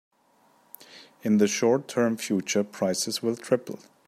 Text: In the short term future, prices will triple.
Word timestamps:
In 1.21 1.37
the 1.37 1.47
short 1.47 1.87
term 1.87 2.17
future, 2.17 2.63
prices 2.63 3.21
will 3.21 3.35
triple. 3.35 3.77